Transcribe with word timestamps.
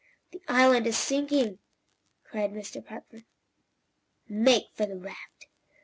"The 0.31 0.41
island 0.47 0.87
is 0.87 0.97
sinking!" 0.97 1.59
cried 2.23 2.49
Mr. 2.53 2.83
Parker. 2.83 3.21
"Make 4.27 4.71
for 4.73 4.87
the 4.87 4.97
raft!" 4.97 5.45